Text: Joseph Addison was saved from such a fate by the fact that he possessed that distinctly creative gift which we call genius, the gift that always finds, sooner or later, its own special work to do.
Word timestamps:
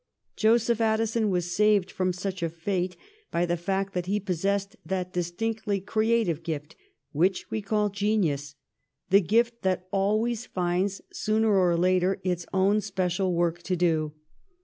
Joseph 0.35 0.81
Addison 0.81 1.29
was 1.29 1.51
saved 1.55 1.91
from 1.91 2.11
such 2.11 2.41
a 2.41 2.49
fate 2.49 2.97
by 3.29 3.45
the 3.45 3.55
fact 3.55 3.93
that 3.93 4.07
he 4.07 4.19
possessed 4.19 4.75
that 4.83 5.13
distinctly 5.13 5.79
creative 5.79 6.41
gift 6.41 6.75
which 7.11 7.51
we 7.51 7.61
call 7.61 7.89
genius, 7.89 8.55
the 9.11 9.21
gift 9.21 9.61
that 9.61 9.87
always 9.91 10.47
finds, 10.47 11.01
sooner 11.13 11.55
or 11.55 11.77
later, 11.77 12.19
its 12.23 12.47
own 12.51 12.81
special 12.81 13.35
work 13.35 13.61
to 13.61 13.75
do. 13.75 14.13